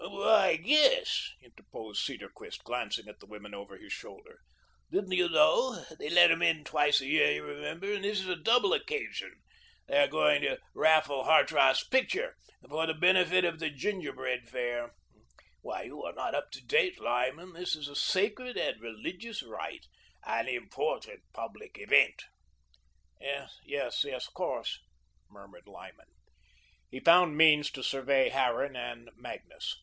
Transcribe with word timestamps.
"Why, 0.03 0.59
yes," 0.63 1.29
interposed 1.43 2.03
Cedarquist, 2.03 2.63
glancing 2.63 3.07
at 3.07 3.19
the 3.19 3.27
women 3.27 3.53
over 3.53 3.77
his 3.77 3.93
shoulder. 3.93 4.39
"Didn't 4.89 5.11
you 5.11 5.29
know? 5.29 5.85
They 5.99 6.09
let 6.09 6.31
'em 6.31 6.41
in 6.41 6.63
twice 6.63 7.01
a 7.01 7.05
year, 7.05 7.33
you 7.33 7.43
remember, 7.43 7.93
and 7.93 8.03
this 8.03 8.19
is 8.19 8.27
a 8.27 8.35
double 8.35 8.73
occasion. 8.73 9.35
They 9.87 9.99
are 9.99 10.07
going 10.07 10.41
to 10.41 10.57
raffle 10.73 11.25
Hartrath's 11.25 11.83
picture, 11.87 12.35
for 12.67 12.87
the 12.87 12.95
benefit 12.95 13.45
of 13.45 13.59
the 13.59 13.69
Gingerbread 13.69 14.49
Fair. 14.49 14.95
Why, 15.61 15.83
you 15.83 16.01
are 16.03 16.13
not 16.13 16.33
up 16.33 16.49
to 16.53 16.65
date, 16.65 16.99
Lyman. 16.99 17.53
This 17.53 17.75
is 17.75 17.87
a 17.87 17.95
sacred 17.95 18.57
and 18.57 18.81
religious 18.81 19.43
rite, 19.43 19.85
an 20.25 20.47
important 20.47 21.19
public 21.31 21.77
event." 21.77 22.23
"Of 23.21 23.51
course, 23.67 24.03
of 24.27 24.33
course," 24.33 24.79
murmured 25.29 25.67
Lyman. 25.67 26.07
He 26.89 26.99
found 26.99 27.37
means 27.37 27.69
to 27.69 27.83
survey 27.83 28.29
Harran 28.29 28.75
and 28.75 29.11
Magnus. 29.15 29.77